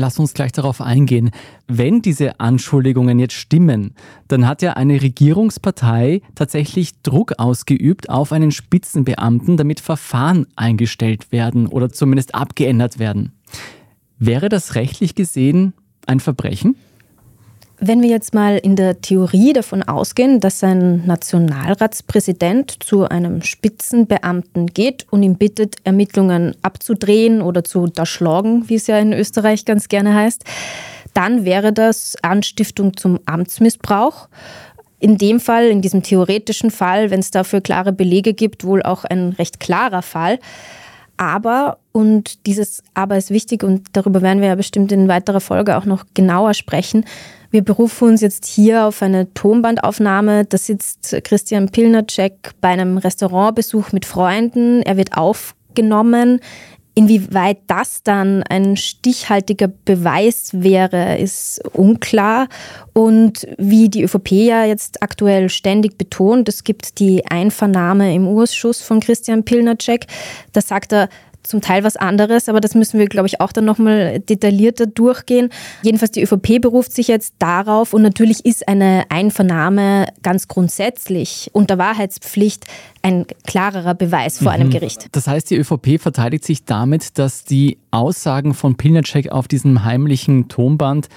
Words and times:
Lass 0.00 0.20
uns 0.20 0.32
gleich 0.32 0.52
darauf 0.52 0.80
eingehen. 0.80 1.32
Wenn 1.66 2.02
diese 2.02 2.38
Anschuldigungen 2.38 3.18
jetzt 3.18 3.34
stimmen, 3.34 3.94
dann 4.28 4.46
hat 4.46 4.62
ja 4.62 4.74
eine 4.74 5.02
Regierungspartei 5.02 6.22
tatsächlich 6.36 7.02
Druck 7.02 7.32
ausgeübt 7.38 8.08
auf 8.08 8.30
einen 8.30 8.52
Spitzenbeamten, 8.52 9.56
damit 9.56 9.80
Verfahren 9.80 10.46
eingestellt 10.54 11.32
werden 11.32 11.66
oder 11.66 11.90
zumindest 11.90 12.36
abgeändert 12.36 13.00
werden. 13.00 13.32
Wäre 14.20 14.48
das 14.48 14.76
rechtlich 14.76 15.16
gesehen 15.16 15.74
ein 16.06 16.20
Verbrechen? 16.20 16.76
Wenn 17.80 18.02
wir 18.02 18.08
jetzt 18.08 18.34
mal 18.34 18.58
in 18.58 18.74
der 18.74 19.00
Theorie 19.00 19.52
davon 19.52 19.84
ausgehen, 19.84 20.40
dass 20.40 20.64
ein 20.64 21.06
Nationalratspräsident 21.06 22.82
zu 22.82 23.08
einem 23.08 23.42
Spitzenbeamten 23.42 24.66
geht 24.66 25.06
und 25.12 25.22
ihn 25.22 25.36
bittet, 25.36 25.76
Ermittlungen 25.84 26.56
abzudrehen 26.62 27.40
oder 27.40 27.62
zu 27.62 27.78
unterschlagen, 27.80 28.68
wie 28.68 28.74
es 28.74 28.88
ja 28.88 28.98
in 28.98 29.12
Österreich 29.12 29.64
ganz 29.64 29.86
gerne 29.86 30.12
heißt, 30.12 30.42
dann 31.14 31.44
wäre 31.44 31.72
das 31.72 32.16
Anstiftung 32.22 32.96
zum 32.96 33.20
Amtsmissbrauch. 33.26 34.28
In 34.98 35.16
dem 35.16 35.38
Fall, 35.38 35.68
in 35.68 35.80
diesem 35.80 36.02
theoretischen 36.02 36.72
Fall, 36.72 37.12
wenn 37.12 37.20
es 37.20 37.30
dafür 37.30 37.60
klare 37.60 37.92
Belege 37.92 38.34
gibt, 38.34 38.64
wohl 38.64 38.82
auch 38.82 39.04
ein 39.04 39.28
recht 39.38 39.60
klarer 39.60 40.02
Fall. 40.02 40.40
Aber, 41.18 41.78
und 41.92 42.46
dieses 42.46 42.82
Aber 42.94 43.18
ist 43.18 43.30
wichtig 43.30 43.62
und 43.62 43.88
darüber 43.92 44.22
werden 44.22 44.40
wir 44.40 44.48
ja 44.48 44.54
bestimmt 44.54 44.90
in 44.92 45.08
weiterer 45.08 45.40
Folge 45.40 45.76
auch 45.76 45.84
noch 45.84 46.04
genauer 46.14 46.54
sprechen, 46.54 47.04
wir 47.50 47.64
berufen 47.64 48.08
uns 48.08 48.20
jetzt 48.20 48.44
hier 48.44 48.84
auf 48.84 49.00
eine 49.00 49.32
Tonbandaufnahme. 49.32 50.44
Da 50.44 50.58
sitzt 50.58 51.16
Christian 51.24 51.70
Pilnacek 51.70 52.52
bei 52.60 52.68
einem 52.68 52.98
Restaurantbesuch 52.98 53.92
mit 53.92 54.04
Freunden. 54.04 54.82
Er 54.82 54.98
wird 54.98 55.16
aufgenommen. 55.16 56.40
Inwieweit 56.98 57.58
das 57.68 58.02
dann 58.02 58.42
ein 58.42 58.76
stichhaltiger 58.76 59.68
Beweis 59.68 60.50
wäre, 60.52 61.16
ist 61.16 61.60
unklar. 61.72 62.48
Und 62.92 63.46
wie 63.56 63.88
die 63.88 64.02
ÖVP 64.02 64.32
ja 64.32 64.64
jetzt 64.64 65.00
aktuell 65.00 65.48
ständig 65.48 65.96
betont, 65.96 66.48
es 66.48 66.64
gibt 66.64 66.98
die 66.98 67.24
Einvernahme 67.24 68.12
im 68.12 68.26
Ausschuss 68.26 68.82
von 68.82 68.98
Christian 68.98 69.44
Pilnacek. 69.44 70.06
Da 70.52 70.60
sagt 70.60 70.92
er, 70.92 71.08
zum 71.42 71.60
Teil 71.60 71.84
was 71.84 71.96
anderes, 71.96 72.48
aber 72.48 72.60
das 72.60 72.74
müssen 72.74 72.98
wir, 72.98 73.06
glaube 73.06 73.26
ich, 73.26 73.40
auch 73.40 73.52
dann 73.52 73.64
nochmal 73.64 74.20
detaillierter 74.20 74.86
durchgehen. 74.86 75.50
Jedenfalls 75.82 76.10
die 76.10 76.22
ÖVP 76.22 76.60
beruft 76.60 76.92
sich 76.92 77.08
jetzt 77.08 77.34
darauf 77.38 77.94
und 77.94 78.02
natürlich 78.02 78.44
ist 78.44 78.68
eine 78.68 79.04
Einvernahme 79.08 80.08
ganz 80.22 80.48
grundsätzlich 80.48 81.50
unter 81.52 81.78
Wahrheitspflicht 81.78 82.66
ein 83.02 83.26
klarerer 83.46 83.94
Beweis 83.94 84.38
vor 84.38 84.52
mhm. 84.52 84.60
einem 84.60 84.70
Gericht. 84.70 85.06
Das 85.12 85.26
heißt, 85.26 85.50
die 85.50 85.56
ÖVP 85.56 86.00
verteidigt 86.00 86.44
sich 86.44 86.64
damit, 86.64 87.18
dass 87.18 87.44
die 87.44 87.78
Aussagen 87.90 88.54
von 88.54 88.76
Pilnacek 88.76 89.30
auf 89.30 89.48
diesem 89.48 89.84
heimlichen 89.84 90.48
Tonband 90.48 91.08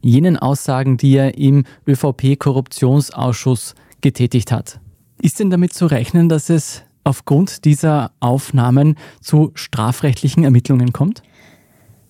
jenen 0.00 0.36
Aussagen, 0.36 0.98
die 0.98 1.16
er 1.16 1.38
im 1.38 1.64
ÖVP-Korruptionsausschuss 1.88 3.74
getätigt 4.02 4.52
hat. 4.52 4.78
Ist 5.20 5.40
denn 5.40 5.50
damit 5.50 5.72
zu 5.72 5.86
rechnen, 5.86 6.28
dass 6.28 6.50
es 6.50 6.82
aufgrund 7.04 7.64
dieser 7.64 8.10
Aufnahmen 8.20 8.96
zu 9.20 9.52
strafrechtlichen 9.54 10.44
Ermittlungen 10.44 10.92
kommt? 10.92 11.22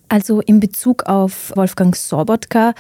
Also 0.09 0.41
in 0.41 0.61
Bezug 0.61 1.05
auf 1.05 1.53
Wolfgang 1.56 1.97
Sobotka 1.97 2.75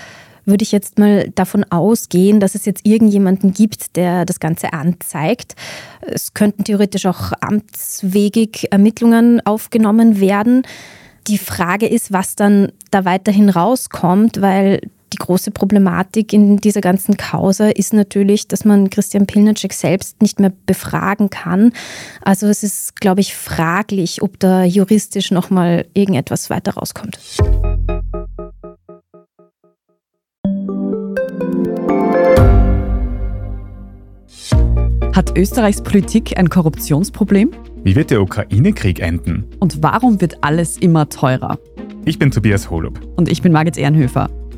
würde 0.46 0.62
ich 0.62 0.72
jetzt 0.72 0.98
mal 0.98 1.30
davon 1.34 1.64
ausgehen, 1.64 2.38
dass 2.38 2.54
es 2.54 2.64
jetzt 2.64 2.86
irgendjemanden 2.86 3.52
gibt, 3.52 3.96
der 3.96 4.24
das 4.24 4.40
Ganze 4.40 4.72
anzeigt. 4.72 5.54
Es 6.00 6.34
könnten 6.34 6.64
theoretisch 6.64 7.06
auch 7.06 7.32
amtswegig 7.40 8.68
Ermittlungen 8.70 9.44
aufgenommen 9.46 10.20
werden. 10.20 10.62
Die 11.26 11.38
Frage 11.38 11.86
ist, 11.86 12.12
was 12.12 12.36
dann 12.36 12.72
da 12.90 13.06
weiterhin 13.06 13.48
rauskommt, 13.48 14.42
weil 14.42 14.80
die 15.14 15.18
große 15.18 15.52
Problematik 15.52 16.32
in 16.32 16.56
dieser 16.56 16.80
ganzen 16.80 17.16
Causa 17.16 17.68
ist 17.68 17.92
natürlich, 17.92 18.48
dass 18.48 18.64
man 18.64 18.90
Christian 18.90 19.26
Pilnacek 19.26 19.72
selbst 19.72 20.20
nicht 20.20 20.40
mehr 20.40 20.52
befragen 20.66 21.30
kann. 21.30 21.72
Also 22.22 22.48
es 22.48 22.64
ist, 22.64 23.00
glaube 23.00 23.20
ich, 23.20 23.34
fraglich, 23.36 24.22
ob 24.22 24.40
da 24.40 24.64
juristisch 24.64 25.30
nochmal 25.30 25.86
irgendetwas 25.94 26.50
weiter 26.50 26.74
rauskommt. 26.74 27.18
Hat 35.14 35.38
Österreichs 35.38 35.80
Politik 35.80 36.36
ein 36.36 36.50
Korruptionsproblem? 36.50 37.52
Wie 37.84 37.94
wird 37.94 38.10
der 38.10 38.20
Ukraine-Krieg 38.20 38.98
enden? 38.98 39.44
Und 39.60 39.80
warum 39.80 40.20
wird 40.20 40.42
alles 40.42 40.76
immer 40.76 41.08
teurer? 41.08 41.56
Ich 42.04 42.18
bin 42.18 42.32
Tobias 42.32 42.68
Holub. 42.68 43.00
Und 43.14 43.30
ich 43.30 43.42
bin 43.42 43.52
Margit 43.52 43.76
Ehrenhöfer. 43.76 44.28